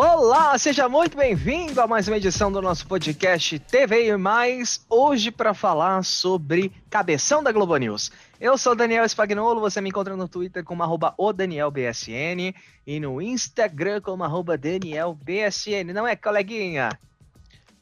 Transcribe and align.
Olá, 0.00 0.56
seja 0.56 0.88
muito 0.88 1.16
bem-vindo 1.16 1.80
a 1.80 1.86
mais 1.88 2.06
uma 2.06 2.18
edição 2.18 2.52
do 2.52 2.62
nosso 2.62 2.86
podcast 2.86 3.58
TV 3.58 4.06
e 4.06 4.16
Mais, 4.16 4.86
hoje 4.88 5.32
para 5.32 5.52
falar 5.52 6.04
sobre 6.04 6.70
cabeção 6.88 7.42
da 7.42 7.50
Globo 7.50 7.76
News. 7.76 8.12
Eu 8.40 8.56
sou 8.56 8.76
Daniel 8.76 9.04
Spagnolo, 9.08 9.60
você 9.60 9.80
me 9.80 9.88
encontra 9.88 10.14
no 10.14 10.28
Twitter 10.28 10.62
como 10.62 10.84
arroba 10.84 11.14
ODanielBSN 11.18 12.54
e 12.86 13.00
no 13.00 13.20
Instagram 13.20 14.00
como 14.00 14.22
arroba 14.22 14.56
DanielBSN, 14.56 15.92
não 15.92 16.06
é, 16.06 16.14
coleguinha? 16.14 16.96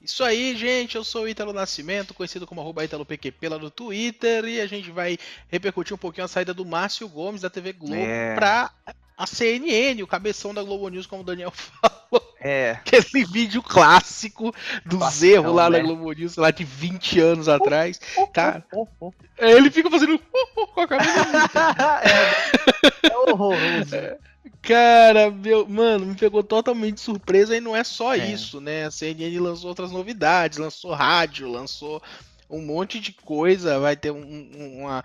Isso 0.00 0.24
aí, 0.24 0.56
gente, 0.56 0.96
eu 0.96 1.04
sou 1.04 1.24
o 1.24 1.28
Ítalo 1.28 1.52
Nascimento, 1.52 2.14
conhecido 2.14 2.46
como 2.46 2.62
arroba 2.62 2.82
ItaloPQP 2.82 3.46
lá 3.46 3.58
no 3.58 3.70
Twitter, 3.70 4.46
e 4.46 4.58
a 4.62 4.66
gente 4.66 4.90
vai 4.90 5.18
repercutir 5.48 5.92
um 5.92 5.98
pouquinho 5.98 6.24
a 6.24 6.28
saída 6.28 6.54
do 6.54 6.64
Márcio 6.64 7.06
Gomes 7.10 7.42
da 7.42 7.50
TV 7.50 7.74
Globo 7.74 7.94
é. 7.94 8.34
pra 8.34 8.70
a 9.16 9.26
CNN, 9.26 10.02
o 10.02 10.06
cabeção 10.06 10.52
da 10.52 10.62
Globo 10.62 10.88
News, 10.88 11.06
como 11.06 11.22
o 11.22 11.24
Daniel 11.24 11.50
falou. 11.52 11.95
É. 12.40 12.72
Aquele 12.84 13.24
vídeo 13.24 13.62
clássico 13.62 14.54
dos 14.84 15.22
erros 15.22 15.54
lá 15.54 15.70
né? 15.70 15.78
na 15.78 15.84
Globo 15.84 16.12
News, 16.12 16.36
lá 16.36 16.50
de 16.50 16.64
20 16.64 17.20
anos 17.20 17.48
atrás. 17.48 18.00
Cara, 18.32 18.64
ele 19.38 19.70
fica 19.70 19.90
fazendo 19.90 20.18
com 20.74 20.80
a 20.80 20.86
cabeça. 20.86 21.12
é, 23.02 23.08
é 23.08 23.18
horroroso. 23.18 23.96
Cara, 24.62 25.30
meu, 25.30 25.66
mano, 25.68 26.06
me 26.06 26.14
pegou 26.16 26.42
totalmente 26.42 27.00
surpresa 27.00 27.56
e 27.56 27.60
não 27.60 27.76
é 27.76 27.84
só 27.84 28.14
é. 28.14 28.18
isso, 28.18 28.60
né? 28.60 28.86
A 28.86 28.90
CNN 28.90 29.38
lançou 29.38 29.68
outras 29.68 29.92
novidades, 29.92 30.58
lançou 30.58 30.92
rádio, 30.92 31.48
lançou 31.48 32.02
um 32.50 32.60
monte 32.60 33.00
de 33.00 33.12
coisa, 33.12 33.78
vai 33.78 33.96
ter 33.96 34.10
um, 34.10 34.80
uma, 34.80 35.04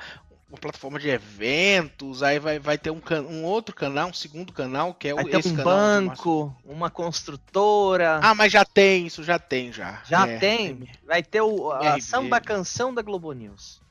uma 0.52 0.58
plataforma 0.58 1.00
de 1.00 1.08
eventos, 1.08 2.22
aí 2.22 2.38
vai, 2.38 2.60
vai 2.60 2.78
ter 2.78 2.92
um, 2.92 3.02
um 3.30 3.46
outro 3.46 3.74
canal, 3.74 4.10
um 4.10 4.14
segundo 4.14 4.52
canal, 4.52 4.94
que 4.94 5.08
é 5.08 5.14
vai 5.14 5.24
o 5.24 5.30
ter 5.30 5.48
um 5.48 5.54
banco, 5.54 6.54
uma 6.66 6.90
construtora. 6.90 8.20
Ah, 8.22 8.36
mas 8.36 8.52
já 8.52 8.66
tem, 8.66 9.08
isso 9.08 9.24
já 9.24 9.40
tem 9.40 9.72
já. 9.72 10.02
Já 10.06 10.28
é, 10.28 10.38
tem? 10.38 10.90
Vai 11.08 11.24
ter 11.24 11.40
o, 11.40 11.72
a 11.72 12.02
samba 12.02 12.42
canção 12.42 12.94
da 12.94 13.02
Globo 13.02 13.32
News. 13.32 13.82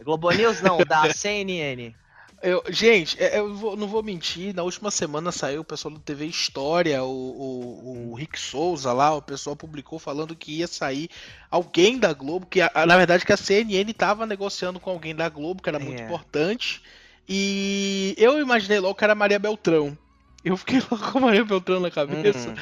Globo 0.00 0.30
News 0.30 0.60
não, 0.62 0.78
da 0.78 1.10
CNN. 1.12 1.92
Eu, 2.40 2.62
gente, 2.68 3.20
é, 3.20 3.38
eu 3.38 3.52
vou, 3.52 3.76
não 3.76 3.88
vou 3.88 4.02
mentir, 4.02 4.54
na 4.54 4.62
última 4.62 4.92
semana 4.92 5.32
saiu 5.32 5.62
o 5.62 5.64
pessoal 5.64 5.92
do 5.92 6.00
TV 6.00 6.26
História, 6.26 7.02
o, 7.02 7.08
o, 7.08 8.10
o, 8.12 8.14
Rick 8.14 8.38
Souza 8.38 8.92
lá, 8.92 9.12
o 9.12 9.22
pessoal 9.22 9.56
publicou 9.56 9.98
falando 9.98 10.36
que 10.36 10.58
ia 10.58 10.68
sair 10.68 11.10
alguém 11.50 11.98
da 11.98 12.12
Globo, 12.12 12.46
que 12.46 12.60
a, 12.60 12.70
na 12.86 12.96
verdade 12.96 13.26
que 13.26 13.32
a 13.32 13.36
CNN 13.36 13.90
estava 13.90 14.24
negociando 14.24 14.78
com 14.78 14.90
alguém 14.90 15.16
da 15.16 15.28
Globo, 15.28 15.60
que 15.60 15.68
era 15.68 15.80
muito 15.80 16.00
é. 16.00 16.04
importante, 16.04 16.80
e 17.28 18.14
eu 18.16 18.38
imaginei 18.40 18.78
logo 18.78 18.94
que 18.94 19.04
era 19.04 19.16
Maria 19.16 19.38
Beltrão. 19.38 19.98
Eu 20.44 20.56
fiquei 20.56 20.78
logo 20.88 21.10
com 21.10 21.18
a 21.18 21.22
Maria 21.22 21.44
Beltrão 21.44 21.80
na 21.80 21.90
cabeça, 21.90 22.50
uhum. 22.50 22.54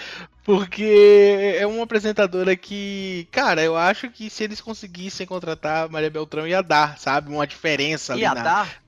porque 0.42 1.54
é 1.58 1.66
uma 1.66 1.84
apresentadora 1.84 2.56
que, 2.56 3.28
cara, 3.30 3.62
eu 3.62 3.76
acho 3.76 4.08
que 4.08 4.30
se 4.30 4.42
eles 4.42 4.62
conseguissem 4.62 5.26
contratar 5.26 5.84
a 5.84 5.88
Maria 5.88 6.10
Beltrão 6.10 6.48
ia 6.48 6.62
dar, 6.62 6.98
sabe, 6.98 7.30
uma 7.30 7.46
diferença 7.46 8.16
ia 8.16 8.34
na... 8.34 8.42
dar? 8.42 8.82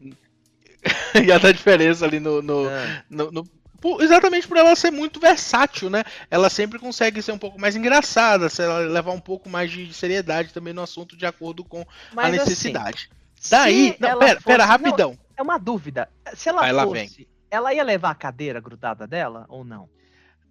ia 1.26 1.38
dar 1.38 1.52
diferença 1.52 2.04
ali 2.04 2.20
no, 2.20 2.40
no, 2.42 2.68
é. 2.68 3.02
no, 3.08 3.30
no 3.30 3.44
por, 3.80 4.02
exatamente 4.02 4.46
por 4.46 4.56
ela 4.56 4.74
ser 4.74 4.90
muito 4.90 5.20
versátil, 5.20 5.88
né? 5.88 6.02
Ela 6.30 6.50
sempre 6.50 6.78
consegue 6.78 7.22
ser 7.22 7.32
um 7.32 7.38
pouco 7.38 7.60
mais 7.60 7.76
engraçada, 7.76 8.48
se 8.48 8.62
ela 8.62 8.78
levar 8.78 9.12
um 9.12 9.20
pouco 9.20 9.48
mais 9.48 9.70
de 9.70 9.92
seriedade 9.94 10.52
também 10.52 10.72
no 10.72 10.82
assunto 10.82 11.16
de 11.16 11.26
acordo 11.26 11.64
com 11.64 11.84
Mas, 12.12 12.24
a 12.24 12.28
assim, 12.28 12.38
necessidade. 12.38 13.10
Assim, 13.38 13.50
Daí, 13.50 13.96
não, 14.00 14.18
pera, 14.18 14.34
fosse, 14.34 14.46
pera, 14.46 14.64
rapidão. 14.64 15.10
Não, 15.10 15.18
é 15.36 15.42
uma 15.42 15.58
dúvida. 15.58 16.08
Se 16.34 16.48
ela 16.48 16.64
Aí 16.64 16.72
fosse, 16.72 17.28
ela 17.50 17.72
ia 17.72 17.84
levar 17.84 18.10
a 18.10 18.14
cadeira 18.16 18.60
grudada 18.60 19.06
dela 19.06 19.46
ou 19.48 19.64
não? 19.64 19.88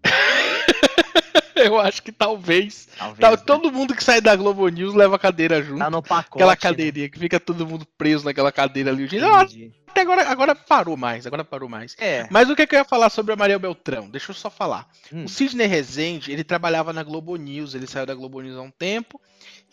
Eu 1.68 1.80
acho 1.80 2.02
que 2.02 2.12
talvez. 2.12 2.88
talvez 2.98 3.32
né? 3.32 3.44
Todo 3.46 3.72
mundo 3.72 3.96
que 3.96 4.04
sai 4.04 4.22
da 4.22 4.36
Globo 4.36 4.68
News 4.68 4.94
leva 4.94 5.16
a 5.16 5.20
cadeira 5.20 5.62
junto. 5.62 5.80
Tá 5.80 5.90
no 5.90 6.02
pacote. 6.02 6.38
Aquela 6.38 6.54
né? 6.54 6.58
cadeirinha 6.58 7.06
né? 7.06 7.10
que 7.10 7.20
fica 7.20 7.40
todo 7.40 7.68
mundo 7.68 7.86
preso 7.98 8.26
naquela 8.26 8.52
cadeira 8.52 8.92
ali. 8.92 9.08
Até 9.88 10.02
agora, 10.02 10.30
agora 10.30 10.56
parou 10.56 10.96
mais, 10.96 11.26
agora 11.26 11.44
parou 11.44 11.68
mais. 11.68 11.96
É. 11.98 12.28
Mas 12.30 12.50
o 12.50 12.56
que, 12.56 12.62
é 12.62 12.68
que, 12.68 12.76
eu 12.76 12.80
ia 12.80 12.86
falar 12.86 13.10
sobre 13.10 13.34
a 13.34 13.36
Maria 13.36 13.58
Beltrão? 13.58 14.10
Deixa 14.10 14.32
eu 14.32 14.36
só 14.36 14.50
falar. 14.50 14.88
Hum. 15.12 15.26
O 15.26 15.30
Sidney 15.30 15.66
Rezende, 15.66 16.32
ele 16.32 16.44
trabalhava 16.44 16.94
na 16.94 17.02
Globo 17.02 17.36
News, 17.36 17.74
ele 17.74 17.88
saiu 17.88 18.06
da 18.06 18.14
Globo 18.14 18.42
News 18.42 18.58
há 18.58 18.62
um 18.62 18.72
tempo. 18.72 19.20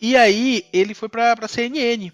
E 0.01 0.17
aí 0.17 0.65
ele 0.73 0.93
foi 0.93 1.09
pra, 1.09 1.35
pra 1.35 1.47
CNN. 1.47 2.11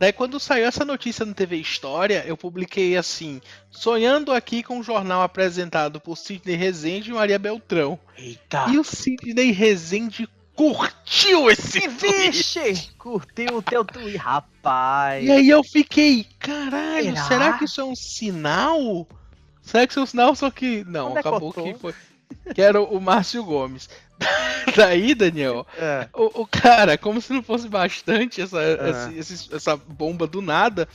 Daí 0.00 0.14
quando 0.14 0.40
saiu 0.40 0.64
essa 0.64 0.82
notícia 0.82 1.26
no 1.26 1.34
TV 1.34 1.56
História, 1.56 2.24
eu 2.26 2.34
publiquei 2.34 2.96
assim, 2.96 3.38
sonhando 3.70 4.32
aqui 4.32 4.62
com 4.62 4.78
um 4.78 4.82
jornal 4.82 5.20
apresentado 5.20 6.00
por 6.00 6.16
Sidney 6.16 6.56
Rezende 6.56 7.10
e 7.10 7.12
Maria 7.12 7.38
Beltrão. 7.38 7.98
Eita. 8.16 8.64
E 8.70 8.78
o 8.78 8.82
Sidney 8.82 9.50
Rezende 9.50 10.26
curtiu 10.54 11.50
esse 11.50 11.86
Vixe, 11.86 12.88
curtiu 12.96 13.58
o 13.58 13.62
teu 13.62 13.84
tweet, 13.84 14.16
rapaz. 14.16 15.22
E 15.22 15.30
aí 15.30 15.50
eu 15.50 15.62
fiquei, 15.62 16.26
caralho, 16.38 17.14
será, 17.14 17.24
será 17.26 17.52
que 17.58 17.66
isso 17.66 17.82
é 17.82 17.84
um 17.84 17.94
sinal? 17.94 19.06
Será 19.60 19.86
que 19.86 19.92
isso 19.92 20.00
é 20.00 20.02
um 20.02 20.06
sinal? 20.06 20.34
Só 20.34 20.50
que 20.50 20.82
não, 20.84 21.08
Onde 21.08 21.18
é 21.18 21.20
acabou 21.20 21.52
que 21.52 21.74
foi. 21.74 21.94
Que 22.54 22.62
era 22.62 22.80
o 22.80 22.98
Márcio 23.00 23.44
Gomes. 23.44 23.86
Daí, 24.76 25.14
Daniel, 25.14 25.66
é. 25.76 26.08
o, 26.14 26.42
o, 26.42 26.46
cara, 26.46 26.98
como 26.98 27.20
se 27.20 27.32
não 27.32 27.42
fosse 27.42 27.68
bastante 27.68 28.40
essa, 28.40 28.60
é. 28.62 29.18
essa, 29.18 29.56
essa 29.56 29.76
bomba 29.76 30.26
do 30.26 30.42
nada, 30.42 30.88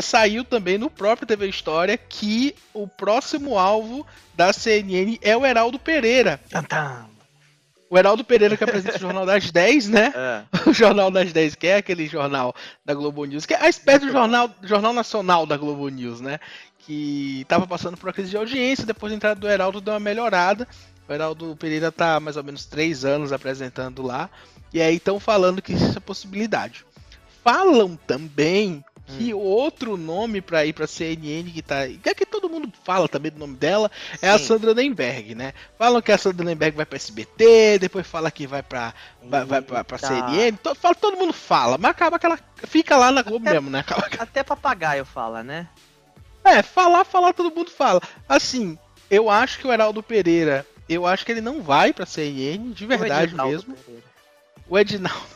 saiu 0.00 0.44
também 0.44 0.78
no 0.78 0.90
próprio 0.90 1.26
TV 1.26 1.48
História 1.48 1.96
que 1.96 2.54
o 2.72 2.86
próximo 2.86 3.58
alvo 3.58 4.06
da 4.34 4.52
CNN 4.52 5.18
é 5.22 5.36
o 5.36 5.44
Heraldo 5.44 5.78
Pereira. 5.78 6.40
Tantam. 6.48 7.16
O 7.88 7.96
Heraldo 7.96 8.24
Pereira 8.24 8.56
que 8.56 8.64
apresenta 8.64 8.96
o 8.96 9.00
Jornal 9.00 9.24
das 9.24 9.50
10, 9.52 9.88
né? 9.88 10.12
É. 10.14 10.68
O 10.68 10.72
Jornal 10.72 11.10
das 11.10 11.32
10, 11.32 11.54
que 11.54 11.66
é 11.68 11.76
aquele 11.76 12.06
jornal 12.06 12.54
da 12.84 12.94
Globo 12.94 13.24
News, 13.24 13.46
que 13.46 13.54
é 13.54 13.62
a 13.62 13.68
espécie 13.68 14.06
do 14.06 14.12
jornal, 14.12 14.50
jornal 14.62 14.92
nacional 14.92 15.46
da 15.46 15.56
Globo 15.56 15.88
News, 15.88 16.20
né? 16.20 16.40
Que 16.80 17.42
estava 17.42 17.66
passando 17.66 17.96
por 17.96 18.08
uma 18.08 18.12
crise 18.12 18.30
de 18.30 18.36
audiência, 18.36 18.84
depois 18.84 19.12
da 19.12 19.16
entrada 19.16 19.40
do 19.40 19.48
Heraldo 19.48 19.80
deu 19.80 19.94
uma 19.94 20.00
melhorada. 20.00 20.66
O 21.08 21.12
Heraldo 21.12 21.56
Pereira 21.56 21.88
está 21.88 22.18
mais 22.18 22.36
ou 22.36 22.44
menos 22.44 22.66
três 22.66 23.04
anos 23.04 23.32
apresentando 23.32 24.02
lá. 24.02 24.28
E 24.72 24.80
aí 24.80 24.96
estão 24.96 25.20
falando 25.20 25.62
que 25.62 25.72
isso 25.72 25.96
é 25.96 26.00
possibilidade. 26.00 26.84
Falam 27.42 27.96
também 28.06 28.84
que 29.06 29.32
hum. 29.32 29.38
outro 29.38 29.96
nome 29.96 30.40
para 30.40 30.66
ir 30.66 30.72
para 30.72 30.86
CNN 30.86 31.48
que 31.50 31.62
tá, 31.62 31.86
que 31.86 32.08
é 32.08 32.14
que 32.14 32.26
todo 32.26 32.50
mundo 32.50 32.72
fala 32.82 33.08
também 33.08 33.30
do 33.30 33.38
nome 33.38 33.54
dela, 33.54 33.90
é 34.14 34.26
Sim. 34.28 34.34
a 34.34 34.38
Sandra 34.38 34.74
Nemberg, 34.74 35.34
né? 35.34 35.54
Falam 35.78 36.02
que 36.02 36.10
a 36.10 36.18
Sandra 36.18 36.44
Nemberg 36.44 36.76
vai 36.76 36.84
para 36.84 36.96
SBT, 36.96 37.78
depois 37.78 38.06
fala 38.06 38.30
que 38.30 38.46
vai 38.46 38.62
para 38.62 38.92
vai, 39.22 39.44
vai 39.44 39.62
para 39.62 39.98
CNN, 39.98 40.56
to, 40.60 40.74
fala, 40.74 40.94
todo 40.94 41.16
mundo 41.16 41.32
fala, 41.32 41.78
mas 41.78 41.92
acaba 41.92 42.18
que 42.18 42.26
ela 42.26 42.38
fica 42.64 42.96
lá 42.96 43.12
na 43.12 43.22
Globo 43.22 43.46
até, 43.46 43.54
mesmo, 43.54 43.70
né? 43.70 43.78
Acaba... 43.80 44.08
Até 44.18 44.42
papagaio 44.42 45.04
fala, 45.04 45.44
né? 45.44 45.68
É, 46.44 46.62
falar, 46.62 47.04
falar 47.04 47.32
todo 47.32 47.54
mundo 47.54 47.70
fala. 47.70 48.00
Assim, 48.28 48.76
eu 49.10 49.30
acho 49.30 49.58
que 49.60 49.66
o 49.66 49.72
Heraldo 49.72 50.02
Pereira 50.02 50.66
eu 50.88 51.06
acho 51.06 51.24
que 51.24 51.32
ele 51.32 51.40
não 51.40 51.62
vai 51.62 51.92
pra 51.92 52.06
CNN, 52.06 52.72
de 52.72 52.86
verdade 52.86 53.34
o 53.34 53.46
mesmo. 53.46 53.74
Pereira. 53.74 54.04
O 54.68 54.78
Edinaldo. 54.78 55.26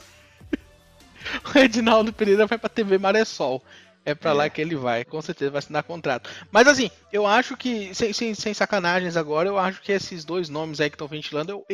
o 1.54 1.58
Edinaldo 1.58 2.12
Pereira 2.12 2.46
vai 2.46 2.58
pra 2.58 2.68
TV 2.68 2.98
Maressol. 2.98 3.62
É 4.04 4.14
pra 4.14 4.30
é. 4.30 4.34
lá 4.34 4.48
que 4.48 4.60
ele 4.60 4.74
vai, 4.74 5.04
com 5.04 5.20
certeza 5.20 5.50
vai 5.50 5.58
assinar 5.58 5.82
contrato. 5.82 6.30
Mas 6.50 6.66
assim, 6.66 6.90
eu 7.12 7.26
acho 7.26 7.56
que, 7.56 7.94
sem, 7.94 8.12
sem, 8.12 8.34
sem 8.34 8.54
sacanagens 8.54 9.16
agora, 9.16 9.48
eu 9.48 9.58
acho 9.58 9.82
que 9.82 9.92
esses 9.92 10.24
dois 10.24 10.48
nomes 10.48 10.80
aí 10.80 10.88
que 10.88 10.94
estão 10.94 11.06
ventilando, 11.06 11.52
eu, 11.52 11.66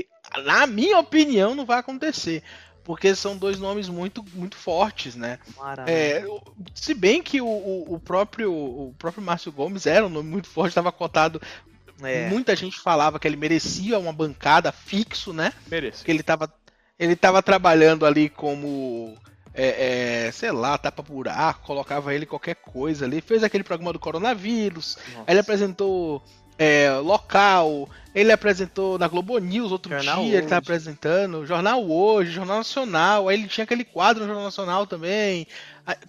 na 0.42 0.66
minha 0.66 0.98
opinião, 0.98 1.54
não 1.54 1.64
vai 1.64 1.78
acontecer 1.78 2.42
porque 2.86 3.16
são 3.16 3.36
dois 3.36 3.58
nomes 3.58 3.88
muito, 3.88 4.24
muito 4.32 4.56
fortes, 4.56 5.16
né? 5.16 5.40
É, 5.88 6.24
se 6.72 6.94
bem 6.94 7.20
que 7.20 7.40
o, 7.40 7.46
o, 7.46 7.94
o, 7.94 7.98
próprio 7.98 8.52
o 8.52 8.94
próprio 8.96 9.24
Márcio 9.24 9.50
Gomes 9.50 9.86
era 9.86 10.06
um 10.06 10.08
nome 10.08 10.30
muito 10.30 10.46
forte, 10.46 10.68
estava 10.68 10.92
cotado 10.92 11.42
é. 12.02 12.28
Muita 12.28 12.54
gente 12.54 12.78
falava 12.78 13.18
que 13.18 13.26
ele 13.26 13.36
merecia 13.36 13.98
uma 13.98 14.12
bancada 14.12 14.70
fixo, 14.72 15.32
né? 15.32 15.52
Merece. 15.68 16.04
Que 16.04 16.10
ele 16.10 16.20
estava 16.20 16.52
ele 16.98 17.14
tava 17.14 17.42
trabalhando 17.42 18.06
ali 18.06 18.28
como 18.28 19.16
é, 19.54 20.26
é, 20.26 20.32
sei 20.32 20.50
lá, 20.50 20.76
tapa 20.78 21.02
buraco, 21.02 21.66
colocava 21.66 22.14
ele 22.14 22.26
qualquer 22.26 22.56
coisa 22.56 23.04
ali. 23.04 23.20
Fez 23.20 23.42
aquele 23.42 23.64
programa 23.64 23.92
do 23.92 23.98
coronavírus, 23.98 24.98
ele 25.26 25.38
apresentou 25.38 26.22
é, 26.58 26.90
local, 27.02 27.88
ele 28.14 28.32
apresentou 28.32 28.98
na 28.98 29.08
Globo 29.08 29.38
News 29.38 29.72
outro 29.72 29.92
Jornal 29.92 30.16
dia, 30.16 30.24
hoje. 30.24 30.36
ele 30.36 30.46
tá 30.46 30.56
apresentando, 30.56 31.46
Jornal 31.46 31.84
Hoje, 31.84 32.30
Jornal 32.30 32.58
Nacional, 32.58 33.28
aí 33.28 33.38
ele 33.38 33.48
tinha 33.48 33.64
aquele 33.64 33.84
quadro 33.84 34.22
no 34.22 34.28
Jornal 34.28 34.44
Nacional 34.44 34.86
também. 34.86 35.46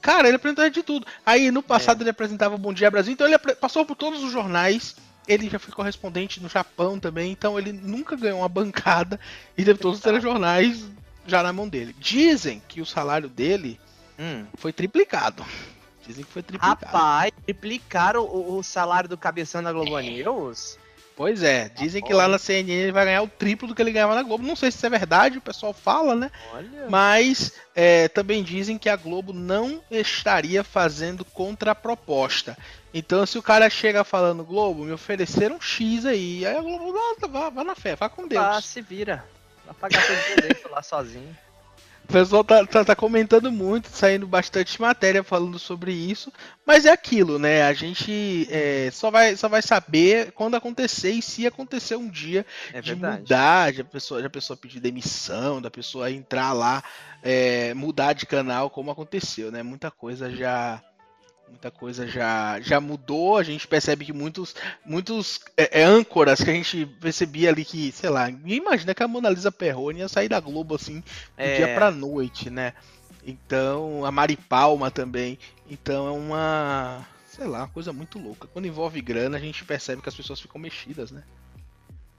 Cara, 0.02 0.28
ele 0.28 0.38
apresentou 0.38 0.70
de 0.70 0.84
tudo. 0.84 1.06
Aí 1.26 1.52
no 1.52 1.62
passado 1.62 2.00
é. 2.00 2.04
ele 2.04 2.10
apresentava 2.10 2.58
Bom 2.58 2.74
Dia 2.74 2.90
Brasil, 2.90 3.14
então 3.14 3.28
ele 3.28 3.38
passou 3.38 3.86
por 3.86 3.96
todos 3.96 4.24
os 4.24 4.32
jornais 4.32 4.96
ele 5.28 5.50
já 5.50 5.60
foi 5.60 5.74
correspondente 5.74 6.42
no 6.42 6.48
Japão 6.48 7.00
também, 7.00 7.32
então 7.32 7.60
ele 7.60 7.72
nunca 7.72 8.16
ganhou 8.16 8.40
uma 8.40 8.50
bancada 8.50 9.20
e 9.58 9.64
teve 9.64 9.80
todos 9.80 9.98
os 9.98 10.04
telejornais 10.04 10.86
já 11.26 11.44
na 11.44 11.52
mão 11.52 11.68
dele. 11.68 11.96
Dizem 12.00 12.62
que 12.68 12.82
o 12.82 12.86
salário 12.86 13.28
dele 13.28 13.80
hum. 14.18 14.46
foi 14.56 14.72
triplicado. 14.72 15.46
Dizem 16.06 16.24
que 16.24 16.32
foi 16.32 16.42
triplicado. 16.42 16.86
Rapaz, 16.86 17.32
triplicaram 17.46 18.24
o, 18.24 18.58
o 18.58 18.64
salário 18.64 19.10
do 19.10 19.18
cabeção 19.18 19.62
da 19.62 19.74
Globo 19.74 20.00
News? 20.00 20.78
Pois 21.18 21.42
é, 21.42 21.68
dizem 21.70 22.04
que 22.04 22.14
lá 22.14 22.28
na 22.28 22.38
CNN 22.38 22.72
ele 22.72 22.92
vai 22.92 23.04
ganhar 23.04 23.24
o 23.24 23.28
triplo 23.28 23.68
do 23.68 23.74
que 23.74 23.82
ele 23.82 23.92
ganhava 23.92 24.14
na 24.14 24.22
Globo. 24.22 24.46
Não 24.46 24.56
sei 24.56 24.70
se 24.70 24.78
isso 24.78 24.86
é 24.86 24.90
verdade, 24.92 25.40
o 25.40 25.42
pessoal 25.42 25.74
fala, 25.74 26.14
né? 26.14 26.30
Olha. 26.54 26.86
Mas 26.88 27.54
é, 27.74 28.08
também 28.08 28.44
dizem 28.44 28.78
que 28.78 28.88
a 28.88 28.96
Globo 28.96 29.34
não 29.34 29.82
estaria 29.90 30.64
fazendo 30.64 31.26
contraproposta. 31.26 32.56
Então, 32.94 33.26
se 33.26 33.36
o 33.36 33.42
cara 33.42 33.68
chega 33.68 34.04
falando, 34.04 34.46
Globo, 34.46 34.86
me 34.86 34.92
ofereceram 34.92 35.60
X 35.60 36.06
aí, 36.06 36.46
aí 36.46 36.56
a 36.56 36.62
Globo, 36.62 36.94
não, 36.94 37.16
vá, 37.28 37.50
vá 37.50 37.64
na 37.64 37.74
fé, 37.74 37.96
vá 37.96 38.08
com 38.08 38.28
Deus. 38.28 38.46
Ah, 38.46 38.62
se 38.62 38.80
vira. 38.80 39.26
Vai 39.66 39.74
pagar 39.74 40.04
seu 40.04 40.36
direito 40.36 40.70
lá 40.70 40.84
sozinho. 40.84 41.36
O 42.08 42.14
pessoal 42.14 42.42
tá, 42.42 42.66
tá, 42.66 42.86
tá, 42.86 42.96
comentando 42.96 43.52
muito, 43.52 43.90
saindo 43.90 44.26
bastante 44.26 44.80
matéria 44.80 45.22
falando 45.26 45.60
sobre 45.60 45.92
isso, 45.92 46.32
mas 46.66 46.86
é 46.86 46.92
aquilo, 46.92 47.38
né? 47.38 47.64
A 47.64 47.74
gente 47.74 48.48
é, 48.50 48.90
só, 48.94 49.12
vai, 49.12 49.36
só 49.36 49.50
vai 49.50 49.62
saber 49.62 50.32
quando 50.32 50.56
acontecer 50.56 51.12
e 51.12 51.22
se 51.22 51.46
acontecer 51.46 51.98
um 51.98 52.08
dia 52.08 52.46
é 52.72 52.80
de 52.80 52.96
mudar, 52.96 53.74
de 53.74 53.82
a, 53.82 53.84
pessoa, 53.84 54.22
de 54.22 54.28
a 54.28 54.30
pessoa 54.30 54.56
pedir 54.56 54.80
demissão, 54.80 55.62
da 55.62 55.70
pessoa 55.70 56.10
entrar 56.10 56.54
lá, 56.54 56.82
é, 57.22 57.74
mudar 57.74 58.14
de 58.14 58.26
canal, 58.26 58.70
como 58.70 58.90
aconteceu, 58.90 59.52
né? 59.52 59.62
Muita 59.62 59.92
coisa 59.92 60.32
já 60.32 60.82
muita 61.50 61.72
coisa 61.72 62.08
já, 62.08 62.60
já 62.60 62.80
mudou. 62.80 63.38
A 63.38 63.44
gente 63.44 63.68
percebe 63.68 64.06
que 64.06 64.14
muitos, 64.14 64.56
muitos 64.86 65.40
é, 65.56 65.82
é, 65.82 65.84
âncoras 65.84 66.42
que 66.42 66.50
a 66.50 66.54
gente 66.54 66.86
percebia 66.86 67.50
ali 67.50 67.66
que, 67.66 67.92
sei 67.92 68.10
lá, 68.10 68.28
ninguém 68.28 68.58
imagina 68.58 68.94
que 68.94 69.04
a 69.04 69.08
Mona 69.08 69.30
Lisa 69.30 69.52
Perrone 69.52 70.00
ia 70.00 70.08
sair 70.08 70.30
da 70.30 70.40
Globo 70.40 70.76
assim 70.76 71.00
do 71.00 71.04
é. 71.38 71.56
dia 71.58 71.76
pra 71.76 71.92
noite, 71.92 72.50
né? 72.50 72.74
Então, 73.26 74.06
a 74.06 74.12
Mari 74.12 74.38
Palma 74.38 74.90
também. 74.90 75.38
Então 75.70 76.08
é 76.08 76.12
uma, 76.12 77.06
sei 77.26 77.46
lá, 77.46 77.60
uma 77.60 77.68
coisa 77.68 77.92
muito 77.92 78.18
louca. 78.18 78.48
Quando 78.48 78.68
envolve 78.68 79.02
grana, 79.02 79.38
a 79.38 79.40
gente 79.40 79.66
percebe 79.66 80.02
que 80.02 80.10
as 80.10 80.16
pessoas 80.16 80.40
ficam 80.40 80.62
mexidas, 80.62 81.12
né? 81.12 81.24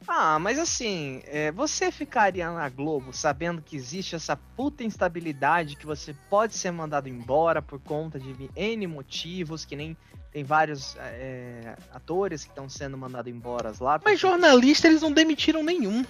Ah, 0.07 0.39
mas 0.39 0.59
assim, 0.59 1.23
é, 1.27 1.51
você 1.51 1.91
ficaria 1.91 2.51
na 2.51 2.69
Globo 2.69 3.13
sabendo 3.13 3.61
que 3.61 3.77
existe 3.77 4.15
essa 4.15 4.37
puta 4.37 4.85
instabilidade 4.85 5.77
que 5.77 5.85
você 5.85 6.15
pode 6.31 6.55
ser 6.55 6.71
mandado 6.71 7.09
embora 7.09 7.61
por 7.61 7.81
conta 7.81 8.19
de 8.19 8.51
N 8.55 8.87
motivos, 8.87 9.65
que 9.65 9.77
nem 9.77 9.97
tem 10.31 10.45
vários 10.45 10.97
é, 10.99 11.77
atores 11.93 12.45
que 12.45 12.51
estão 12.51 12.69
sendo 12.69 12.97
mandados 12.97 13.33
embora 13.33 13.73
lá. 13.81 14.01
Mas 14.05 14.21
jornalista 14.21 14.87
eles 14.87 15.03
não 15.03 15.13
demitiram 15.13 15.63
nenhum. 15.63 16.05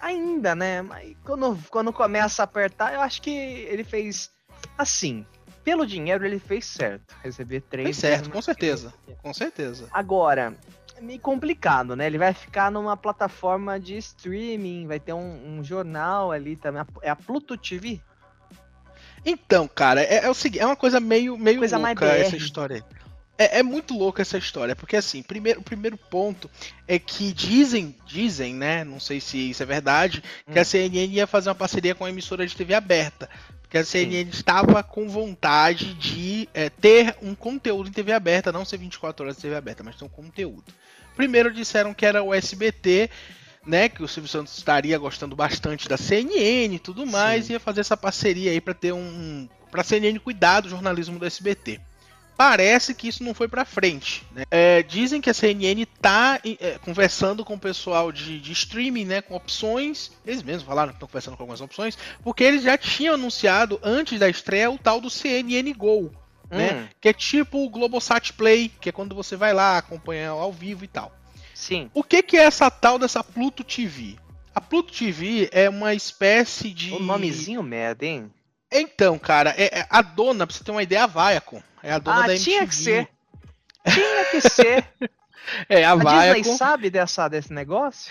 Ainda, 0.00 0.54
né? 0.54 0.82
Mas 0.82 1.16
quando, 1.24 1.58
quando 1.70 1.92
começa 1.92 2.42
a 2.42 2.44
apertar, 2.44 2.94
eu 2.94 3.00
acho 3.00 3.22
que 3.22 3.30
ele 3.30 3.84
fez 3.84 4.30
assim. 4.76 5.24
Pelo 5.62 5.86
dinheiro 5.86 6.26
ele 6.26 6.38
fez 6.38 6.66
certo. 6.66 7.16
Receber 7.22 7.62
três. 7.62 7.86
Fez 7.86 7.96
certo, 7.96 8.28
com 8.28 8.42
certeza. 8.42 8.92
Com 9.22 9.32
certeza. 9.32 9.88
Agora, 9.92 10.54
meio 11.00 11.20
complicado, 11.20 11.96
né? 11.96 12.06
Ele 12.06 12.18
vai 12.18 12.32
ficar 12.32 12.70
numa 12.70 12.96
plataforma 12.96 13.78
de 13.78 13.96
streaming, 13.96 14.86
vai 14.86 15.00
ter 15.00 15.12
um, 15.12 15.58
um 15.58 15.64
jornal 15.64 16.32
ali 16.32 16.56
também. 16.56 16.82
É 17.02 17.10
a 17.10 17.16
Pluto 17.16 17.56
TV? 17.56 18.00
Então, 19.24 19.66
cara, 19.66 20.02
é, 20.02 20.24
é, 20.24 20.30
o 20.30 20.34
seguinte, 20.34 20.60
é 20.60 20.66
uma 20.66 20.76
coisa 20.76 21.00
meio, 21.00 21.36
meio 21.38 21.58
coisa 21.58 21.78
louca 21.78 22.06
essa 22.06 22.36
história. 22.36 22.84
É, 23.36 23.58
é, 23.58 23.62
muito 23.62 23.96
louca 23.96 24.22
essa 24.22 24.38
história, 24.38 24.76
porque 24.76 24.96
assim, 24.96 25.22
primeiro, 25.22 25.60
o 25.60 25.62
primeiro 25.64 25.96
ponto 25.96 26.48
é 26.86 26.98
que 26.98 27.32
dizem, 27.32 27.96
dizem, 28.06 28.54
né? 28.54 28.84
Não 28.84 29.00
sei 29.00 29.20
se 29.20 29.50
isso 29.50 29.62
é 29.62 29.66
verdade, 29.66 30.22
que 30.52 30.58
a 30.58 30.62
hum. 30.62 30.64
CNN 30.64 31.12
ia 31.12 31.26
fazer 31.26 31.48
uma 31.48 31.54
parceria 31.54 31.94
com 31.94 32.04
a 32.04 32.10
emissora 32.10 32.46
de 32.46 32.54
TV 32.54 32.74
aberta. 32.74 33.28
Porque 33.74 33.78
a 33.78 33.84
CNN 33.84 34.30
Sim. 34.30 34.38
estava 34.38 34.84
com 34.84 35.08
vontade 35.08 35.94
de 35.94 36.48
é, 36.54 36.70
ter 36.70 37.16
um 37.20 37.34
conteúdo 37.34 37.88
em 37.88 37.92
TV 37.92 38.12
aberta, 38.12 38.52
não 38.52 38.64
ser 38.64 38.76
24 38.76 39.24
horas 39.24 39.34
de 39.34 39.42
TV 39.42 39.56
aberta, 39.56 39.82
mas 39.82 39.96
ter 39.96 40.04
um 40.04 40.08
conteúdo. 40.08 40.72
Primeiro 41.16 41.52
disseram 41.52 41.92
que 41.92 42.06
era 42.06 42.22
o 42.22 42.32
SBT, 42.32 43.10
né? 43.66 43.88
Que 43.88 44.00
o 44.04 44.06
Silvio 44.06 44.30
Santos 44.30 44.56
estaria 44.56 44.96
gostando 44.96 45.34
bastante 45.34 45.88
da 45.88 45.96
CNN 45.96 46.72
e 46.72 46.78
tudo 46.78 47.04
mais, 47.04 47.46
Sim. 47.46 47.54
ia 47.54 47.60
fazer 47.60 47.80
essa 47.80 47.96
parceria 47.96 48.52
aí 48.52 48.60
para 48.60 48.74
ter 48.74 48.92
um. 48.92 49.48
para 49.72 49.80
a 49.80 49.84
CNN 49.84 50.20
cuidar 50.20 50.60
do 50.60 50.68
jornalismo 50.68 51.18
do 51.18 51.26
SBT. 51.26 51.80
Parece 52.36 52.94
que 52.94 53.06
isso 53.06 53.22
não 53.22 53.32
foi 53.32 53.46
para 53.46 53.64
frente. 53.64 54.26
Né? 54.32 54.44
É, 54.50 54.82
dizem 54.82 55.20
que 55.20 55.30
a 55.30 55.34
CNN 55.34 55.82
está 55.82 56.40
é, 56.44 56.78
conversando 56.78 57.44
com 57.44 57.54
o 57.54 57.58
pessoal 57.58 58.10
de, 58.10 58.40
de, 58.40 58.52
streaming, 58.52 59.04
né, 59.04 59.22
com 59.22 59.34
opções. 59.34 60.10
Eles 60.26 60.42
mesmos 60.42 60.64
falaram 60.64 60.90
que 60.90 60.96
estão 60.96 61.08
conversando 61.08 61.36
com 61.36 61.42
algumas 61.44 61.60
opções, 61.60 61.96
porque 62.22 62.42
eles 62.42 62.62
já 62.64 62.76
tinham 62.76 63.14
anunciado 63.14 63.78
antes 63.82 64.18
da 64.18 64.28
estreia 64.28 64.70
o 64.70 64.78
tal 64.78 65.00
do 65.00 65.08
CNN 65.08 65.72
Go, 65.74 66.10
né? 66.50 66.72
Hum. 66.72 66.76
Né? 66.76 66.88
Que 67.00 67.08
é 67.08 67.12
tipo 67.12 67.64
o 67.64 67.70
Globosat 67.70 68.32
Play, 68.32 68.70
que 68.80 68.88
é 68.88 68.92
quando 68.92 69.14
você 69.14 69.36
vai 69.36 69.52
lá 69.52 69.78
acompanhar 69.78 70.30
ao 70.30 70.52
vivo 70.52 70.84
e 70.84 70.88
tal. 70.88 71.12
Sim. 71.54 71.88
O 71.94 72.02
que, 72.02 72.22
que 72.22 72.36
é 72.36 72.42
essa 72.42 72.68
tal 72.68 72.98
dessa 72.98 73.22
Pluto 73.22 73.62
TV? 73.62 74.16
A 74.52 74.60
Pluto 74.60 74.92
TV 74.92 75.48
é 75.52 75.68
uma 75.68 75.94
espécie 75.94 76.70
de. 76.70 76.92
O 76.92 77.00
nomezinho 77.00 77.62
merda, 77.62 78.06
hein? 78.06 78.30
Então, 78.70 79.18
cara, 79.18 79.54
é, 79.56 79.80
é, 79.80 79.86
a 79.88 80.02
dona, 80.02 80.46
pra 80.46 80.54
você 80.54 80.64
ter 80.64 80.72
uma 80.72 80.82
ideia, 80.82 81.04
a 81.04 81.06
Viacom. 81.06 81.62
É 81.84 81.92
a 81.92 81.98
dona 81.98 82.24
ah, 82.24 82.26
da 82.26 82.32
MTV. 82.32 82.44
tinha 82.50 82.66
que 82.66 82.74
ser. 82.74 83.08
Tinha 83.92 84.24
que 84.30 84.40
ser. 84.40 84.84
é, 85.68 85.84
a, 85.84 85.92
a. 85.92 86.32
Disney 86.32 86.56
sabe 86.56 86.88
dessa, 86.88 87.28
desse 87.28 87.52
negócio? 87.52 88.10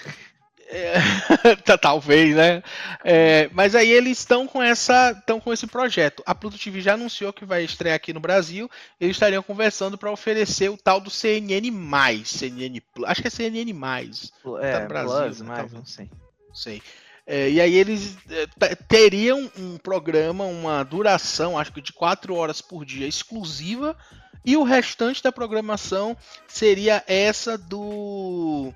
É, 0.70 0.96
tá, 1.66 1.78
talvez, 1.78 2.36
né? 2.36 2.64
É, 3.04 3.50
mas 3.52 3.76
aí 3.76 3.92
eles 3.92 4.20
estão 4.20 4.48
com 4.48 4.62
essa, 4.62 5.12
estão 5.12 5.40
com 5.40 5.52
esse 5.52 5.66
projeto. 5.66 6.24
A 6.26 6.36
Pluto 6.36 6.58
TV 6.58 6.82
já 6.82 6.94
anunciou 6.94 7.34
que 7.34 7.46
vai 7.46 7.64
estrear 7.64 7.96
aqui 7.96 8.14
no 8.14 8.20
Brasil. 8.20 8.70
Eles 9.00 9.16
estariam 9.16 9.42
conversando 9.42 9.98
para 9.98 10.12
oferecer 10.12 10.70
o 10.70 10.78
tal 10.78 11.02
do 11.02 11.10
CNN 11.10 11.70
CNN 12.26 12.80
Plus. 12.94 13.10
Acho 13.10 13.22
que 13.22 13.28
é 13.28 13.32
CNN 13.32 13.74
É, 14.62 14.80
tá 14.80 14.86
Brasil, 14.86 15.22
Plus, 15.24 15.42
né? 15.42 15.48
mais, 15.48 15.74
não 15.74 15.86
sei. 15.86 16.10
Sei. 16.54 16.82
É, 17.26 17.50
e 17.50 17.62
aí 17.62 17.74
eles 17.76 18.18
é, 18.30 18.76
teriam 18.76 19.50
um 19.58 19.78
programa, 19.78 20.44
uma 20.44 20.84
duração, 20.84 21.58
acho 21.58 21.72
que 21.72 21.82
de 21.82 21.94
4 21.94 22.36
horas 22.36 22.62
por 22.62 22.86
dia 22.86 23.08
exclusiva, 23.08 23.98
e 24.46 24.58
o 24.58 24.64
restante 24.64 25.24
da 25.24 25.32
programação 25.32 26.18
seria 26.48 27.04
essa 27.08 27.58
do 27.58 28.74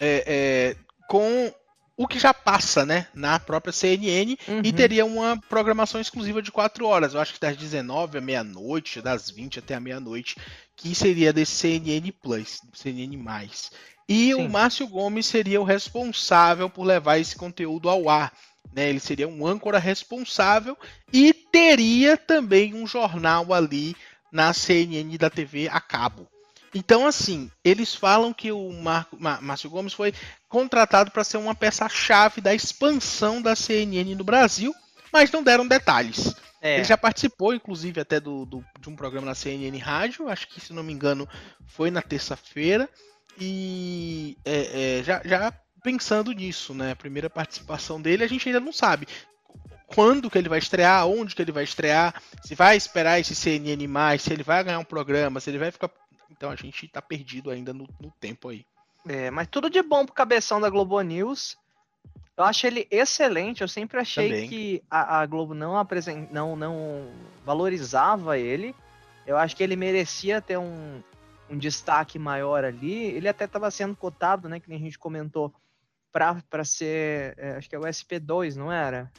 é, 0.00 0.24
é 0.26 0.76
com 1.06 1.52
o 1.94 2.08
que 2.08 2.18
já 2.18 2.32
passa, 2.32 2.86
né, 2.86 3.06
na 3.14 3.38
própria 3.38 3.72
CNN 3.72 4.36
uhum. 4.48 4.62
e 4.64 4.72
teria 4.72 5.04
uma 5.04 5.38
programação 5.48 6.00
exclusiva 6.00 6.40
de 6.40 6.50
4 6.50 6.86
horas, 6.86 7.12
eu 7.12 7.20
acho 7.20 7.34
que 7.34 7.40
das 7.40 7.56
19 7.56 8.16
à 8.16 8.20
meia-noite, 8.20 9.02
das 9.02 9.30
20 9.30 9.58
até 9.58 9.74
a 9.74 9.80
meia-noite, 9.80 10.36
que 10.74 10.94
seria 10.94 11.32
desse 11.32 11.52
CNN 11.52 12.10
Plus, 12.10 12.60
CNN+. 12.72 13.16
E 14.08 14.32
Sim. 14.32 14.34
o 14.34 14.48
Márcio 14.48 14.86
Gomes 14.86 15.26
seria 15.26 15.60
o 15.60 15.64
responsável 15.64 16.68
por 16.68 16.84
levar 16.84 17.18
esse 17.18 17.36
conteúdo 17.36 17.88
ao 17.88 18.08
ar. 18.08 18.32
Né? 18.72 18.88
Ele 18.88 19.00
seria 19.00 19.28
um 19.28 19.46
âncora 19.46 19.78
responsável 19.78 20.76
e 21.12 21.32
teria 21.32 22.16
também 22.16 22.74
um 22.74 22.86
jornal 22.86 23.52
ali 23.52 23.96
na 24.30 24.52
CNN 24.52 25.16
da 25.18 25.28
TV 25.28 25.68
a 25.70 25.80
cabo. 25.80 26.26
Então, 26.74 27.06
assim, 27.06 27.50
eles 27.62 27.94
falam 27.94 28.32
que 28.32 28.50
o 28.50 28.72
Marco, 28.72 29.18
Márcio 29.20 29.68
Gomes 29.68 29.92
foi 29.92 30.14
contratado 30.48 31.10
para 31.10 31.22
ser 31.22 31.36
uma 31.36 31.54
peça-chave 31.54 32.40
da 32.40 32.54
expansão 32.54 33.42
da 33.42 33.54
CNN 33.54 34.14
no 34.14 34.24
Brasil, 34.24 34.74
mas 35.12 35.30
não 35.30 35.42
deram 35.42 35.68
detalhes. 35.68 36.34
É. 36.62 36.76
Ele 36.76 36.84
já 36.84 36.96
participou, 36.96 37.52
inclusive, 37.52 38.00
até 38.00 38.18
do, 38.18 38.46
do, 38.46 38.64
de 38.80 38.88
um 38.88 38.96
programa 38.96 39.26
na 39.26 39.34
CNN 39.34 39.76
Rádio, 39.78 40.28
acho 40.28 40.48
que, 40.48 40.60
se 40.60 40.72
não 40.72 40.82
me 40.82 40.92
engano, 40.92 41.28
foi 41.66 41.90
na 41.90 42.00
terça-feira. 42.00 42.88
E 43.38 44.36
é, 44.44 44.98
é, 44.98 45.02
já, 45.02 45.22
já 45.24 45.52
pensando 45.82 46.32
nisso, 46.32 46.74
né? 46.74 46.92
A 46.92 46.96
primeira 46.96 47.28
participação 47.28 48.00
dele, 48.00 48.24
a 48.24 48.28
gente 48.28 48.48
ainda 48.48 48.60
não 48.60 48.72
sabe 48.72 49.06
quando 49.94 50.30
que 50.30 50.38
ele 50.38 50.48
vai 50.48 50.58
estrear, 50.58 51.06
onde 51.06 51.34
que 51.34 51.42
ele 51.42 51.52
vai 51.52 51.64
estrear, 51.64 52.14
se 52.42 52.54
vai 52.54 52.76
esperar 52.76 53.20
esse 53.20 53.34
CNN 53.34 53.86
mais, 53.86 54.22
se 54.22 54.32
ele 54.32 54.42
vai 54.42 54.64
ganhar 54.64 54.78
um 54.78 54.84
programa, 54.84 55.38
se 55.38 55.50
ele 55.50 55.58
vai 55.58 55.70
ficar 55.70 55.90
então 56.30 56.50
a 56.50 56.56
gente 56.56 56.88
tá 56.88 57.00
perdido 57.00 57.50
ainda 57.50 57.72
no, 57.72 57.88
no 58.00 58.10
tempo 58.18 58.48
aí. 58.48 58.66
É, 59.06 59.30
mas 59.30 59.46
tudo 59.48 59.70
de 59.70 59.80
bom 59.80 60.04
pro 60.04 60.14
cabeção 60.14 60.60
da 60.60 60.68
Globo 60.68 61.00
News. 61.00 61.56
Eu 62.36 62.44
acho 62.44 62.66
ele 62.66 62.88
excelente. 62.90 63.60
Eu 63.60 63.68
sempre 63.68 64.00
achei 64.00 64.28
Também. 64.28 64.48
que 64.48 64.82
a, 64.90 65.20
a, 65.20 65.26
Globo 65.26 65.54
não, 65.54 65.76
apresent... 65.76 66.28
não, 66.32 66.56
não 66.56 67.08
valorizava 67.44 68.38
ele. 68.38 68.74
Eu 69.24 69.36
acho 69.36 69.54
que 69.54 69.62
ele 69.62 69.76
merecia 69.76 70.40
ter 70.40 70.58
um, 70.58 71.00
um 71.50 71.58
destaque 71.58 72.18
maior 72.18 72.64
ali. 72.64 72.92
Ele 72.92 73.28
até 73.28 73.44
estava 73.44 73.70
sendo 73.70 73.94
cotado, 73.96 74.48
né? 74.48 74.60
Que 74.60 74.68
nem 74.68 74.78
a 74.78 74.82
gente 74.82 74.98
comentou, 74.98 75.54
para 76.12 76.64
ser. 76.64 77.34
É, 77.36 77.56
acho 77.56 77.68
que 77.68 77.74
é 77.74 77.78
o 77.78 77.82
SP2, 77.82 78.54
não 78.54 78.70
era? 78.70 79.10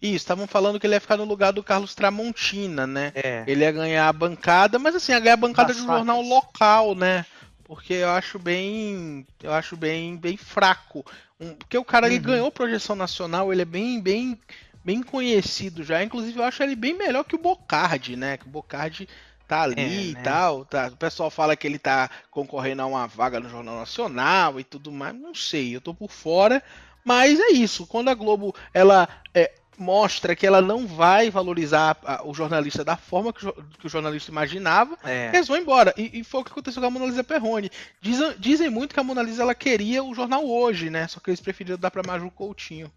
Isso, 0.00 0.16
estavam 0.16 0.46
falando 0.46 0.78
que 0.78 0.86
ele 0.86 0.94
ia 0.94 1.00
ficar 1.00 1.16
no 1.16 1.24
lugar 1.24 1.52
do 1.52 1.62
Carlos 1.62 1.94
Tramontina, 1.94 2.86
né? 2.86 3.10
É. 3.14 3.42
Ele 3.46 3.64
ia 3.64 3.72
ganhar 3.72 4.06
a 4.06 4.12
bancada, 4.12 4.78
mas 4.78 4.94
assim, 4.94 5.12
ia 5.12 5.20
ganhar 5.20 5.34
a 5.34 5.38
bancada 5.38 5.68
das 5.68 5.78
de 5.78 5.82
um 5.82 5.86
facas. 5.86 6.00
jornal 6.00 6.20
local, 6.20 6.94
né? 6.94 7.24
Porque 7.64 7.94
eu 7.94 8.10
acho 8.10 8.38
bem. 8.38 9.26
Eu 9.42 9.52
acho 9.52 9.76
bem, 9.76 10.16
bem 10.16 10.36
fraco. 10.36 11.04
Um, 11.40 11.54
porque 11.54 11.78
o 11.78 11.84
cara 11.84 12.06
uhum. 12.06 12.12
ele 12.12 12.22
ganhou 12.22 12.52
projeção 12.52 12.94
nacional, 12.94 13.50
ele 13.50 13.62
é 13.62 13.64
bem, 13.64 13.98
bem, 13.98 14.38
bem 14.84 15.02
conhecido 15.02 15.82
já. 15.82 16.02
Inclusive, 16.02 16.38
eu 16.38 16.44
acho 16.44 16.62
ele 16.62 16.76
bem 16.76 16.92
melhor 16.92 17.24
que 17.24 17.34
o 17.34 17.40
Bocardi, 17.40 18.14
né? 18.14 18.36
Que 18.36 18.46
o 18.46 18.50
Bocardi 18.50 19.08
tá 19.46 19.62
ali 19.62 19.80
é, 19.80 19.88
e 19.88 20.12
né? 20.14 20.22
tal. 20.22 20.64
Tá, 20.64 20.88
o 20.88 20.96
pessoal 20.96 21.30
fala 21.30 21.56
que 21.56 21.66
ele 21.66 21.78
tá 21.78 22.10
concorrendo 22.30 22.82
a 22.82 22.86
uma 22.86 23.06
vaga 23.06 23.40
no 23.40 23.48
Jornal 23.48 23.76
Nacional 23.76 24.58
e 24.58 24.64
tudo 24.64 24.90
mais. 24.90 25.14
Não 25.14 25.34
sei, 25.34 25.74
eu 25.76 25.80
tô 25.80 25.94
por 25.94 26.10
fora. 26.10 26.62
Mas 27.04 27.38
é 27.38 27.48
isso. 27.48 27.86
Quando 27.86 28.08
a 28.08 28.14
Globo 28.14 28.54
ela 28.72 29.08
é, 29.34 29.52
mostra 29.78 30.34
que 30.34 30.46
ela 30.46 30.60
não 30.60 30.86
vai 30.86 31.30
valorizar 31.30 31.96
a, 32.04 32.26
o 32.26 32.32
jornalista 32.32 32.84
da 32.84 32.96
forma 32.96 33.32
que 33.32 33.46
o, 33.46 33.52
que 33.78 33.86
o 33.86 33.90
jornalista 33.90 34.30
imaginava, 34.30 34.96
é. 35.04 35.30
eles 35.34 35.48
vão 35.48 35.56
embora. 35.56 35.92
E, 35.96 36.20
e, 36.20 36.24
foi 36.24 36.40
o 36.40 36.44
que 36.44 36.52
aconteceu 36.52 36.80
com 36.80 36.88
a 36.88 36.90
Mona 36.90 37.06
Lisa 37.06 37.24
Perrone. 37.24 37.70
Dizem, 38.00 38.34
dizem 38.38 38.70
muito 38.70 38.94
que 38.94 39.00
a 39.00 39.04
Mona 39.04 39.22
Lisa 39.22 39.42
ela 39.42 39.54
queria 39.54 40.02
o 40.02 40.14
jornal 40.14 40.46
hoje, 40.46 40.90
né? 40.90 41.06
Só 41.08 41.20
que 41.20 41.30
eles 41.30 41.40
preferiram 41.40 41.78
dar 41.78 41.90
para 41.90 42.06
Maju 42.06 42.30
Coutinho. 42.30 42.90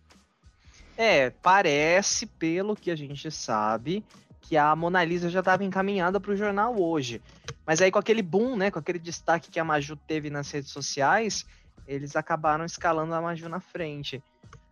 É, 0.98 1.30
parece, 1.30 2.26
pelo 2.26 2.76
que 2.76 2.90
a 2.90 2.96
gente 2.96 3.30
sabe, 3.30 4.04
que 4.42 4.56
a 4.56 4.76
Mona 4.76 5.04
Lisa 5.04 5.30
já 5.30 5.40
estava 5.40 5.64
encaminhada 5.64 6.20
para 6.20 6.32
o 6.32 6.36
jornal 6.36 6.80
hoje. 6.80 7.22
Mas 7.66 7.82
aí 7.82 7.92
com 7.92 8.00
aquele 8.00 8.22
boom, 8.22 8.56
né, 8.56 8.72
com 8.72 8.80
aquele 8.80 9.00
destaque 9.00 9.52
que 9.52 9.60
a 9.60 9.64
Maju 9.64 9.96
teve 9.96 10.30
nas 10.30 10.50
redes 10.52 10.72
sociais, 10.72 11.46
eles 11.88 12.16
acabaram 12.16 12.66
escalando 12.66 13.14
a 13.14 13.22
Maju 13.22 13.50
na 13.50 13.60
frente. 13.60 14.24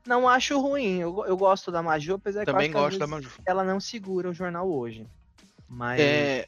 Não 0.05 0.29
acho 0.29 0.59
ruim, 0.59 0.99
eu, 0.99 1.25
eu 1.25 1.35
gosto 1.35 1.71
da 1.71 1.81
Maju, 1.81 2.13
apesar 2.15 2.45
Também 2.45 2.69
que, 2.69 2.73
gosto 2.77 2.99
da 2.99 3.07
Maju. 3.07 3.29
ela 3.45 3.63
não 3.63 3.79
segura 3.79 4.29
o 4.29 4.33
jornal 4.33 4.69
hoje. 4.71 5.07
Mas 5.67 5.99
é... 5.99 6.47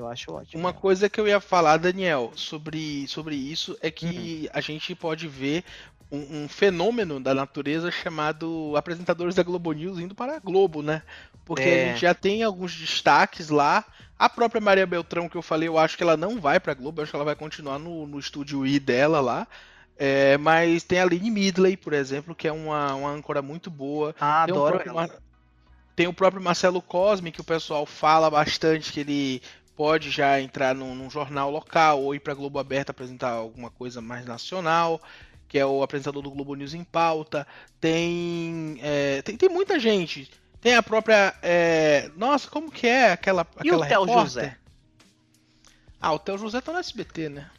eu 0.00 0.08
acho 0.08 0.32
ótimo. 0.32 0.60
Uma 0.60 0.72
coisa 0.72 1.08
que 1.08 1.20
eu 1.20 1.28
ia 1.28 1.40
falar, 1.40 1.76
Daniel, 1.76 2.32
sobre, 2.34 3.06
sobre 3.06 3.36
isso 3.36 3.76
é 3.80 3.90
que 3.90 4.42
uhum. 4.44 4.48
a 4.52 4.60
gente 4.60 4.94
pode 4.94 5.28
ver 5.28 5.64
um, 6.10 6.42
um, 6.42 6.48
fenômeno 6.48 7.20
da 7.20 7.34
natureza 7.34 7.90
chamado 7.90 8.74
apresentadores 8.76 9.34
da 9.34 9.42
Globo 9.42 9.72
News 9.72 9.98
indo 9.98 10.14
para 10.14 10.36
a 10.36 10.40
Globo, 10.40 10.82
né? 10.82 11.02
Porque 11.44 11.62
é. 11.62 11.84
a 11.84 11.92
gente 11.92 12.00
já 12.00 12.14
tem 12.14 12.42
alguns 12.42 12.74
destaques 12.74 13.48
lá. 13.48 13.84
A 14.18 14.28
própria 14.28 14.60
Maria 14.60 14.86
Beltrão, 14.86 15.28
que 15.28 15.36
eu 15.36 15.42
falei, 15.42 15.68
eu 15.68 15.78
acho 15.78 15.96
que 15.96 16.02
ela 16.02 16.16
não 16.16 16.40
vai 16.40 16.60
para 16.60 16.72
a 16.72 16.74
Globo, 16.74 17.00
eu 17.00 17.02
acho 17.04 17.12
que 17.12 17.16
ela 17.16 17.24
vai 17.24 17.36
continuar 17.36 17.78
no, 17.78 18.06
no 18.06 18.18
estúdio 18.18 18.66
I 18.66 18.78
dela 18.78 19.20
lá. 19.20 19.46
É, 20.02 20.38
mas 20.38 20.82
tem 20.82 20.98
a 20.98 21.04
Lynn 21.04 21.30
Midley, 21.30 21.76
por 21.76 21.92
exemplo, 21.92 22.34
que 22.34 22.48
é 22.48 22.52
uma, 22.52 22.94
uma 22.94 23.10
âncora 23.10 23.42
muito 23.42 23.70
boa. 23.70 24.14
Ah, 24.18 24.44
tem 24.46 24.54
adoro 24.54 24.78
o 24.78 24.80
próprio, 24.80 25.20
Tem 25.94 26.06
o 26.06 26.12
próprio 26.12 26.42
Marcelo 26.42 26.80
Cosme, 26.80 27.30
que 27.30 27.40
o 27.40 27.44
pessoal 27.44 27.84
fala 27.84 28.30
bastante 28.30 28.92
que 28.92 29.00
ele 29.00 29.42
pode 29.80 30.10
já 30.10 30.38
entrar 30.38 30.74
num, 30.74 30.94
num 30.94 31.08
jornal 31.08 31.50
local 31.50 32.02
ou 32.02 32.14
ir 32.14 32.20
para 32.20 32.34
Globo 32.34 32.58
Aberta 32.58 32.90
apresentar 32.90 33.30
alguma 33.30 33.70
coisa 33.70 34.02
mais 34.02 34.26
nacional, 34.26 35.00
que 35.48 35.58
é 35.58 35.64
o 35.64 35.82
apresentador 35.82 36.22
do 36.22 36.30
Globo 36.30 36.54
News 36.54 36.74
em 36.74 36.84
pauta. 36.84 37.46
Tem, 37.80 38.78
é, 38.82 39.22
tem, 39.22 39.38
tem 39.38 39.48
muita 39.48 39.80
gente. 39.80 40.30
Tem 40.60 40.74
a 40.74 40.82
própria. 40.82 41.34
É... 41.40 42.10
Nossa, 42.14 42.50
como 42.50 42.70
que 42.70 42.86
é 42.86 43.12
aquela. 43.12 43.46
E 43.64 43.70
aquela 43.70 43.86
o 43.86 43.88
Theo 43.88 44.20
José? 44.20 44.58
Ah, 45.98 46.12
o 46.12 46.18
Theo 46.18 46.36
José 46.36 46.60
tá 46.60 46.72
no 46.72 46.78
SBT, 46.78 47.30
né? 47.30 47.50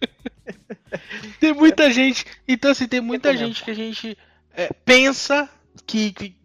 tem 1.40 1.54
muita 1.54 1.90
gente. 1.90 2.26
Então, 2.46 2.72
assim, 2.72 2.86
tem 2.86 3.00
muita 3.00 3.34
gente 3.34 3.64
que 3.64 3.70
a 3.70 3.74
gente 3.74 4.18
é, 4.52 4.68
pensa 4.84 5.48
que, 5.86 6.12
que, 6.12 6.36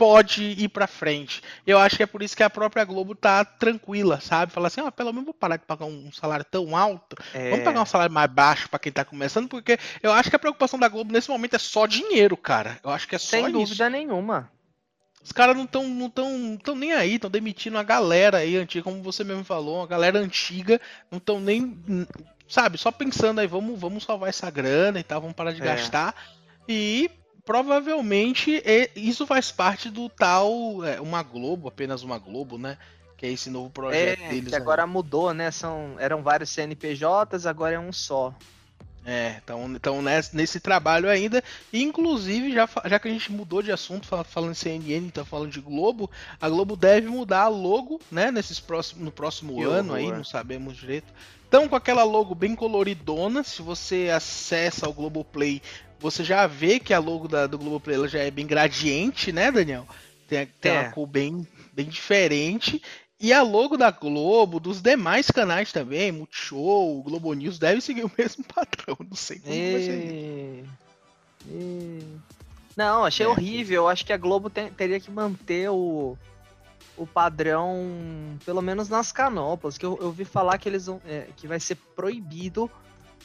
pode 0.00 0.42
ir 0.42 0.70
pra 0.70 0.86
frente. 0.86 1.42
Eu 1.66 1.78
acho 1.78 1.98
que 1.98 2.02
é 2.02 2.06
por 2.06 2.22
isso 2.22 2.34
que 2.34 2.42
a 2.42 2.48
própria 2.48 2.86
Globo 2.86 3.14
tá 3.14 3.44
tranquila, 3.44 4.18
sabe? 4.18 4.50
Fala 4.50 4.68
assim, 4.68 4.80
ah, 4.80 4.90
pelo 4.90 5.12
menos 5.12 5.26
vou 5.26 5.34
parar 5.34 5.58
de 5.58 5.66
pagar 5.66 5.84
um 5.84 6.10
salário 6.10 6.42
tão 6.42 6.74
alto. 6.74 7.14
É... 7.34 7.50
Vamos 7.50 7.66
pagar 7.66 7.82
um 7.82 7.86
salário 7.86 8.14
mais 8.14 8.32
baixo 8.32 8.66
para 8.70 8.78
quem 8.78 8.90
tá 8.90 9.04
começando, 9.04 9.46
porque 9.46 9.78
eu 10.02 10.10
acho 10.10 10.30
que 10.30 10.36
a 10.36 10.38
preocupação 10.38 10.80
da 10.80 10.88
Globo 10.88 11.12
nesse 11.12 11.28
momento 11.28 11.56
é 11.56 11.58
só 11.58 11.86
dinheiro, 11.86 12.34
cara. 12.34 12.78
Eu 12.82 12.88
acho 12.88 13.06
que 13.06 13.14
é 13.14 13.18
só 13.18 13.28
Sem 13.28 13.40
isso. 13.40 13.50
Sem 13.50 13.64
dúvida 13.66 13.90
nenhuma. 13.90 14.50
Os 15.22 15.32
caras 15.32 15.54
não 15.54 15.64
estão 15.64 15.86
não 15.86 16.08
tão, 16.08 16.56
tão 16.56 16.74
nem 16.74 16.94
aí, 16.94 17.16
estão 17.16 17.30
demitindo 17.30 17.76
a 17.76 17.82
galera 17.82 18.38
aí 18.38 18.56
antiga, 18.56 18.84
como 18.84 19.02
você 19.02 19.22
mesmo 19.22 19.44
falou, 19.44 19.82
a 19.82 19.86
galera 19.86 20.18
antiga, 20.18 20.80
não 21.10 21.18
estão 21.18 21.38
nem 21.38 21.78
sabe, 22.48 22.78
só 22.78 22.90
pensando 22.90 23.38
aí, 23.38 23.46
vamos, 23.46 23.78
vamos 23.78 24.04
salvar 24.04 24.30
essa 24.30 24.50
grana 24.50 24.98
e 24.98 25.02
tal, 25.02 25.20
vamos 25.20 25.36
parar 25.36 25.52
de 25.52 25.60
é. 25.60 25.64
gastar. 25.66 26.14
E 26.66 27.10
provavelmente 27.44 28.62
isso 28.94 29.26
faz 29.26 29.50
parte 29.50 29.90
do 29.90 30.08
tal 30.08 30.84
é, 30.84 31.00
uma 31.00 31.22
Globo, 31.22 31.68
apenas 31.68 32.02
uma 32.02 32.18
Globo, 32.18 32.58
né? 32.58 32.76
Que 33.16 33.26
é 33.26 33.32
esse 33.32 33.50
novo 33.50 33.70
projeto 33.70 34.22
é, 34.22 34.28
deles. 34.28 34.48
Que 34.48 34.56
agora 34.56 34.86
mudou, 34.86 35.34
né? 35.34 35.50
São, 35.50 35.96
eram 35.98 36.22
vários 36.22 36.50
CNPJs, 36.50 37.46
agora 37.46 37.74
é 37.74 37.78
um 37.78 37.92
só. 37.92 38.34
É, 39.04 39.40
então, 39.42 39.72
então 39.74 40.02
nesse, 40.02 40.36
nesse 40.36 40.60
trabalho 40.60 41.08
ainda, 41.08 41.42
inclusive, 41.72 42.52
já, 42.52 42.68
já 42.84 42.98
que 42.98 43.08
a 43.08 43.10
gente 43.10 43.32
mudou 43.32 43.62
de 43.62 43.72
assunto, 43.72 44.06
falando 44.24 44.50
em 44.50 44.54
CNN, 44.54 45.10
tá 45.10 45.24
falando 45.24 45.50
de 45.50 45.60
Globo, 45.60 46.10
a 46.40 46.48
Globo 46.48 46.76
deve 46.76 47.08
mudar 47.08 47.42
a 47.42 47.48
logo, 47.48 48.00
né, 48.10 48.30
nesses 48.30 48.60
próximos, 48.60 49.04
no 49.04 49.10
próximo 49.10 49.56
que 49.56 49.62
ano 49.62 49.94
horror. 49.94 50.12
aí, 50.12 50.12
não 50.12 50.24
sabemos 50.24 50.76
direito. 50.76 51.12
Então, 51.48 51.68
com 51.68 51.74
aquela 51.74 52.04
logo 52.04 52.34
bem 52.34 52.54
coloridona, 52.54 53.42
se 53.42 53.62
você 53.62 54.10
acessa 54.14 54.88
o 54.88 54.92
Globoplay, 54.92 55.60
você 56.00 56.24
já 56.24 56.46
vê 56.46 56.80
que 56.80 56.94
a 56.94 56.98
logo 56.98 57.28
da, 57.28 57.46
do 57.46 57.58
Globoplay 57.58 57.96
ela 57.96 58.08
já 58.08 58.20
é 58.20 58.30
bem 58.30 58.46
gradiente, 58.46 59.30
né, 59.30 59.52
Daniel? 59.52 59.86
Tem, 60.26 60.46
tem 60.60 60.72
é. 60.72 60.80
uma 60.80 60.90
cor 60.92 61.06
bem, 61.06 61.46
bem 61.72 61.86
diferente. 61.86 62.82
E 63.20 63.34
a 63.34 63.42
logo 63.42 63.76
da 63.76 63.90
Globo, 63.90 64.58
dos 64.58 64.80
demais 64.80 65.30
canais 65.30 65.70
também, 65.70 66.10
Multishow, 66.10 67.02
Globo 67.02 67.34
News, 67.34 67.58
deve 67.58 67.82
seguir 67.82 68.04
o 68.06 68.12
mesmo 68.16 68.42
padrão. 68.44 68.96
Não 68.98 69.16
sei 69.16 69.38
como 69.38 69.54
e... 69.54 69.72
vai 69.72 69.82
ser. 69.82 70.64
E... 71.46 72.02
Não, 72.74 73.04
achei 73.04 73.26
é. 73.26 73.28
horrível. 73.28 73.86
Acho 73.86 74.06
que 74.06 74.12
a 74.12 74.16
Globo 74.16 74.48
tem, 74.48 74.72
teria 74.72 74.98
que 74.98 75.10
manter 75.10 75.68
o, 75.68 76.16
o 76.96 77.06
padrão, 77.06 78.38
pelo 78.44 78.62
menos 78.62 78.88
nas 78.88 79.12
canoplas, 79.12 79.76
que 79.76 79.84
eu, 79.84 79.98
eu 80.00 80.06
ouvi 80.06 80.24
falar 80.24 80.56
que 80.56 80.66
eles 80.66 80.86
vão, 80.86 80.98
é, 81.04 81.26
que 81.36 81.46
vai 81.46 81.60
ser 81.60 81.76
proibido 81.94 82.70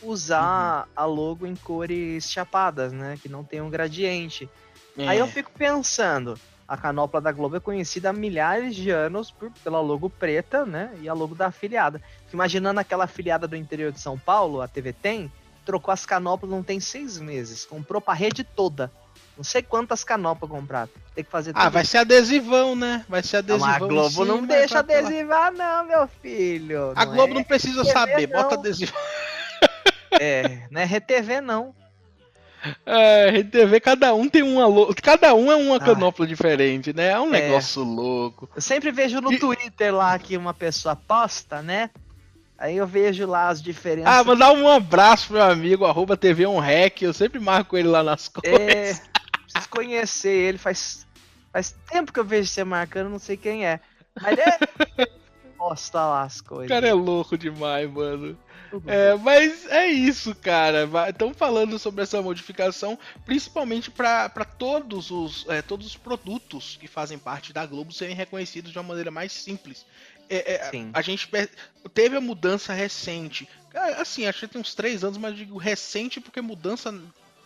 usar 0.02 0.84
uhum. 0.84 0.92
a 0.96 1.06
logo 1.06 1.46
em 1.46 1.56
cores 1.56 2.30
chapadas, 2.30 2.92
né? 2.92 3.18
Que 3.22 3.30
não 3.30 3.44
tem 3.44 3.62
um 3.62 3.70
gradiente. 3.70 4.50
É. 4.98 5.08
Aí 5.08 5.20
eu 5.20 5.28
fico 5.28 5.52
pensando, 5.52 6.40
a 6.68 6.78
canopla 6.78 7.22
da 7.22 7.32
Globo 7.32 7.58
é 7.58 7.60
conhecida 7.60 8.10
há 8.10 8.14
milhares 8.14 8.76
de 8.76 8.90
anos 8.90 9.30
por, 9.30 9.52
pela 9.64 9.80
logo 9.80 10.10
preta, 10.10 10.66
né? 10.66 10.92
E 11.02 11.10
a 11.10 11.14
logo 11.14 11.36
da 11.36 11.48
afiliada. 11.48 12.02
Imaginando 12.34 12.80
aquela 12.80 13.04
afiliada 13.04 13.48
do 13.48 13.56
interior 13.56 13.92
de 13.92 14.00
São 14.00 14.18
Paulo, 14.18 14.62
a 14.62 14.68
TV 14.68 14.94
Tem, 14.94 15.32
trocou 15.66 15.92
as 15.92 16.06
canoplas 16.06 16.50
não 16.52 16.64
tem 16.64 16.80
seis 16.80 17.18
meses, 17.18 17.66
comprou 17.66 18.02
pra 18.02 18.14
rede 18.14 18.44
toda. 18.44 18.92
Não 19.36 19.44
sei 19.44 19.62
quantas 19.62 20.04
canopas 20.04 20.50
comprar. 20.50 20.88
Tem 21.14 21.24
que 21.24 21.30
fazer 21.30 21.52
Ah, 21.56 21.68
vai 21.68 21.84
ser 21.84 21.98
adesivão, 21.98 22.74
né? 22.74 23.06
Vai 23.10 23.22
ser 23.22 23.38
adesivão. 23.38 23.68
Mas 23.68 23.82
a 23.82 23.86
Globo 23.86 24.26
não 24.26 24.46
deixa 24.46 24.80
adesivar, 24.80 25.52
não, 25.52 25.86
meu 25.86 26.08
filho. 26.22 26.94
A 26.96 27.06
não 27.06 27.14
Globo 27.14 27.34
é 27.34 27.36
não 27.36 27.44
precisa 27.44 27.84
saber, 27.84 28.30
não. 28.30 28.42
bota 28.42 28.56
adesivão. 28.56 28.96
É, 30.20 30.68
não 30.72 30.82
é 30.82 30.86
RTV, 30.86 31.42
não. 31.42 31.74
É, 32.86 33.30
RTV, 33.42 33.80
cada 33.80 34.14
um 34.14 34.28
tem 34.28 34.42
uma. 34.42 34.94
Cada 34.96 35.34
um 35.36 35.52
é 35.52 35.56
uma 35.56 35.76
ah. 35.76 35.80
canopla 35.80 36.26
diferente, 36.26 36.94
né? 36.94 37.10
É 37.10 37.20
um 37.20 37.34
é. 37.34 37.42
negócio 37.42 37.84
louco. 37.84 38.50
Eu 38.56 38.62
sempre 38.62 38.92
vejo 38.92 39.22
no 39.22 39.32
e... 39.32 39.40
Twitter 39.40 39.94
lá 39.94 40.18
que 40.18 40.36
uma 40.36 40.54
pessoa 40.54 40.96
posta, 40.96 41.62
né? 41.62 41.90
Aí 42.58 42.78
eu 42.78 42.88
vejo 42.88 43.28
lá 43.28 43.50
as 43.50 43.62
diferenças. 43.62 44.12
Ah, 44.12 44.24
mandar 44.24 44.52
um 44.54 44.68
abraço 44.68 45.28
pro 45.28 45.38
meu 45.38 45.46
amigo, 45.46 45.86
arroba 45.86 46.16
TV 46.16 46.48
um 46.48 46.58
Rec, 46.58 47.02
eu 47.02 47.14
sempre 47.14 47.38
marco 47.38 47.76
ele 47.76 47.90
lá 47.90 48.02
nas 48.02 48.32
é, 48.44 48.50
coisas. 48.50 48.70
É, 48.70 49.02
preciso 49.44 49.70
conhecer 49.70 50.32
ele, 50.32 50.58
faz, 50.58 51.06
faz 51.52 51.76
tempo 51.92 52.14
que 52.14 52.20
eu 52.20 52.24
vejo 52.24 52.50
você 52.50 52.64
marcando, 52.64 53.10
não 53.10 53.20
sei 53.20 53.36
quem 53.36 53.66
é. 53.66 53.82
Mas 54.22 54.38
é. 54.38 54.58
Posta 55.58 56.00
lá 56.00 56.24
as 56.24 56.42
coisas. 56.42 56.66
O 56.66 56.70
cara 56.70 56.88
é 56.88 56.94
louco 56.94 57.38
demais, 57.38 57.90
mano. 57.92 58.38
É, 58.86 59.16
mas 59.16 59.66
é 59.68 59.88
isso, 59.88 60.34
cara. 60.36 60.90
Estão 61.10 61.34
falando 61.34 61.78
sobre 61.80 62.04
essa 62.04 62.22
modificação, 62.22 62.98
principalmente 63.26 63.92
para 63.92 64.30
todos 64.58 65.12
os 65.12 65.46
é, 65.48 65.62
todos 65.62 65.88
os 65.88 65.96
produtos 65.96 66.78
que 66.80 66.88
fazem 66.88 67.18
parte 67.18 67.54
da 67.54 67.66
Globo 67.66 67.92
serem 67.92 68.16
reconhecidos 68.16 68.72
de 68.72 68.78
uma 68.78 68.84
maneira 68.84 69.12
mais 69.12 69.32
simples. 69.32 69.86
É, 70.30 70.54
é, 70.56 70.72
a 70.94 71.02
gente 71.02 71.30
teve 71.94 72.18
a 72.18 72.22
mudança 72.22 72.74
recente. 72.74 73.48
Assim, 73.98 74.26
acho 74.26 74.40
que 74.40 74.48
tem 74.48 74.62
uns 74.62 74.74
três 74.74 75.04
anos, 75.04 75.18
mas 75.18 75.36
digo 75.36 75.58
recente 75.58 76.20
porque 76.20 76.42
mudança 76.42 76.92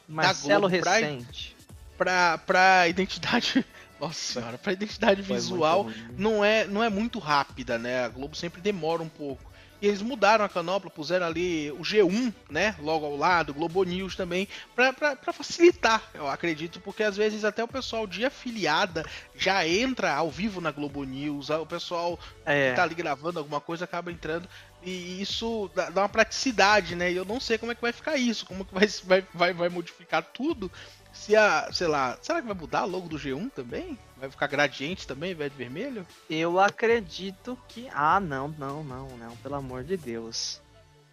Marcelo 0.08 0.70
da 0.70 0.78
Globo 0.78 0.88
recente. 0.90 1.56
Pra, 1.98 2.38
pra, 2.38 2.38
pra 2.38 2.88
identidade. 2.88 3.66
Nossa 4.00 4.34
senhora, 4.34 4.58
pra 4.58 4.72
identidade 4.72 5.22
Foi 5.22 5.36
visual 5.36 5.92
não 6.18 6.44
é, 6.44 6.66
não 6.66 6.82
é 6.82 6.90
muito 6.90 7.20
rápida, 7.20 7.78
né? 7.78 8.06
A 8.06 8.08
Globo 8.08 8.34
sempre 8.34 8.62
demora 8.62 9.04
um 9.04 9.10
pouco. 9.10 9.49
E 9.82 9.88
eles 9.88 10.02
mudaram 10.02 10.44
a 10.44 10.50
canopla, 10.50 10.90
puseram 10.90 11.26
ali 11.26 11.72
o 11.72 11.80
G1, 11.80 12.34
né? 12.50 12.76
Logo 12.80 13.06
ao 13.06 13.16
lado, 13.16 13.54
Globo 13.54 13.84
News 13.84 14.16
também, 14.16 14.48
para 14.76 15.34
facilitar, 15.34 16.04
eu 16.14 16.28
acredito, 16.28 16.82
porque 16.82 17.04
às 17.04 17.16
vezes 17.16 17.46
até 17.46 17.64
o 17.64 17.68
pessoal 17.68 18.06
de 18.06 18.26
afiliada 18.26 19.06
já 19.36 19.66
entra 19.66 20.14
ao 20.14 20.30
vivo 20.30 20.60
na 20.60 20.72
Globo 20.72 21.04
News, 21.04 21.50
o 21.50 21.66
pessoal 21.66 22.20
é. 22.46 22.70
que 22.70 22.76
tá 22.76 22.84
ali 22.84 22.96
gravando 22.96 23.40
alguma 23.40 23.62
coisa 23.62 23.86
acaba 23.86 24.12
entrando. 24.12 24.50
E 24.82 25.22
isso 25.22 25.70
dá, 25.76 25.90
uma 25.90 26.10
praticidade, 26.10 26.96
né? 26.96 27.12
E 27.12 27.16
eu 27.16 27.26
não 27.26 27.40
sei 27.40 27.58
como 27.58 27.72
é 27.72 27.76
que 27.76 27.82
vai 27.82 27.92
ficar 27.92 28.16
isso, 28.16 28.46
como 28.46 28.64
que 28.64 28.74
vai, 28.74 29.24
vai, 29.34 29.54
vai 29.54 29.70
modificar 29.70 30.24
tudo. 30.24 30.72
Se 31.20 31.36
a, 31.36 31.70
sei 31.74 31.86
lá, 31.86 32.18
será 32.22 32.40
que 32.42 32.48
vai 32.48 32.56
mudar 32.56 32.86
logo 32.86 33.10
do 33.10 33.18
G1 33.18 33.52
também? 33.52 34.00
Vai 34.16 34.32
ficar 34.32 34.48
gradiente 34.48 35.06
também, 35.06 35.36
velho, 35.36 35.54
vermelho? 35.54 36.08
Eu 36.30 36.58
acredito 36.58 37.60
que. 37.68 37.90
Ah, 37.94 38.22
não, 38.22 38.48
não, 38.48 38.86
não, 38.86 39.10
não, 39.18 39.36
pelo 39.36 39.56
amor 39.56 39.84
de 39.84 39.98
Deus. 39.98 40.62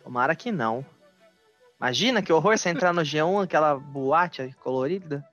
Tomara 0.05 0.37
que 0.37 0.53
não. 0.53 0.87
Imagina 1.81 2.23
que 2.23 2.33
horror 2.33 2.57
você 2.57 2.69
entrar 2.69 2.95
no 2.95 3.03
G1, 3.03 3.43
aquela 3.43 3.75
boate 3.75 4.55
colorida. 4.63 5.29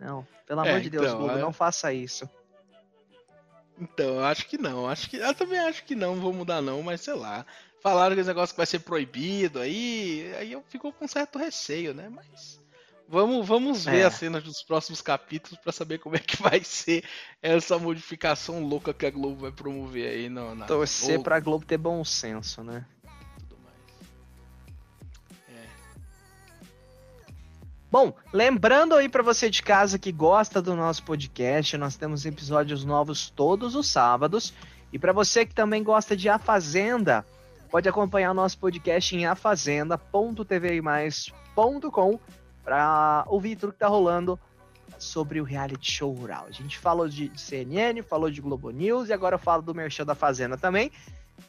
Não, 0.00 0.24
pelo 0.46 0.60
amor 0.60 0.74
é, 0.74 0.80
de 0.80 0.88
Deus, 0.88 1.06
então, 1.06 1.18
Google, 1.18 1.38
é... 1.38 1.40
não 1.40 1.52
faça 1.52 1.92
isso. 1.92 2.30
Então, 3.76 4.06
eu 4.06 4.24
acho 4.24 4.46
que 4.46 4.56
não. 4.56 4.88
Acho 4.88 5.10
que, 5.10 5.16
eu 5.16 5.34
também 5.34 5.58
acho 5.58 5.84
que 5.84 5.96
não, 5.96 6.14
vou 6.20 6.32
mudar 6.32 6.62
não, 6.62 6.80
mas 6.80 7.00
sei 7.00 7.14
lá. 7.14 7.44
Falaram 7.82 8.14
que 8.14 8.20
esse 8.20 8.28
negócio 8.28 8.56
vai 8.56 8.66
ser 8.66 8.78
proibido, 8.78 9.58
aí, 9.58 10.32
aí 10.38 10.52
eu 10.52 10.62
fico 10.68 10.92
com 10.92 11.08
certo 11.08 11.40
receio, 11.40 11.92
né? 11.92 12.08
Mas 12.08 12.58
vamos, 13.08 13.46
vamos 13.46 13.84
ver 13.84 14.00
é. 14.00 14.04
as 14.04 14.14
cenas 14.14 14.42
dos 14.42 14.62
próximos 14.62 15.00
capítulos 15.00 15.58
para 15.58 15.72
saber 15.72 15.98
como 15.98 16.16
é 16.16 16.18
que 16.18 16.42
vai 16.42 16.62
ser 16.62 17.04
essa 17.42 17.78
modificação 17.78 18.62
louca 18.62 18.92
que 18.92 19.06
a 19.06 19.10
Globo 19.10 19.42
vai 19.42 19.52
promover 19.52 20.10
aí 20.10 20.28
no, 20.28 20.54
na 20.54 20.66
Torcer 20.66 21.14
Globo. 21.14 21.24
pra 21.24 21.40
Globo 21.40 21.64
ter 21.64 21.78
bom 21.78 22.04
senso, 22.04 22.62
né? 22.62 22.84
Bom, 27.90 28.12
lembrando 28.34 28.94
aí 28.94 29.08
para 29.08 29.22
você 29.22 29.48
de 29.48 29.62
casa 29.62 29.98
que 29.98 30.12
gosta 30.12 30.60
do 30.60 30.76
nosso 30.76 31.02
podcast, 31.04 31.74
nós 31.78 31.96
temos 31.96 32.26
episódios 32.26 32.84
novos 32.84 33.30
todos 33.30 33.74
os 33.74 33.88
sábados. 33.88 34.52
E 34.92 34.98
para 34.98 35.10
você 35.10 35.46
que 35.46 35.54
também 35.54 35.82
gosta 35.82 36.14
de 36.14 36.28
A 36.28 36.38
Fazenda, 36.38 37.24
pode 37.70 37.88
acompanhar 37.88 38.34
nosso 38.34 38.58
podcast 38.58 39.16
em 39.16 39.24
afazenda.tvmais.com 39.24 42.20
para 42.68 43.24
ouvir 43.28 43.56
tudo 43.56 43.72
que 43.72 43.78
tá 43.78 43.88
rolando 43.88 44.38
sobre 44.98 45.40
o 45.40 45.44
reality 45.44 45.90
show 45.90 46.12
rural. 46.12 46.44
A 46.46 46.52
gente 46.52 46.76
falou 46.76 47.08
de 47.08 47.32
CNN, 47.34 48.02
falou 48.02 48.30
de 48.30 48.42
Globo 48.42 48.68
News 48.68 49.08
e 49.08 49.12
agora 49.14 49.36
eu 49.36 49.38
falo 49.38 49.62
do 49.62 49.74
Merchan 49.74 50.04
da 50.04 50.14
Fazenda 50.14 50.54
também. 50.58 50.92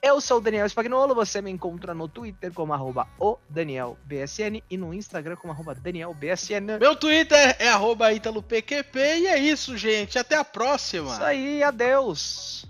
Eu 0.01 0.21
sou 0.21 0.37
o 0.37 0.41
Daniel 0.41 0.65
Spagnolo, 0.69 1.13
você 1.13 1.41
me 1.41 1.51
encontra 1.51 1.93
no 1.93 2.07
Twitter 2.07 2.53
como 2.53 2.71
arroba 2.71 3.05
o 3.19 3.37
DanielBSN 3.49 4.63
e 4.69 4.77
no 4.77 4.93
Instagram 4.93 5.35
como 5.35 5.51
arroba 5.51 5.75
DanielBSN. 5.75 6.77
Meu 6.79 6.95
Twitter 6.95 7.57
é 7.59 7.67
arroba 7.67 8.13
ItaloPQP 8.13 8.99
e 8.99 9.27
é 9.27 9.37
isso, 9.37 9.75
gente. 9.75 10.17
Até 10.17 10.37
a 10.37 10.45
próxima. 10.45 11.11
Isso 11.11 11.23
aí, 11.23 11.61
adeus. 11.61 12.69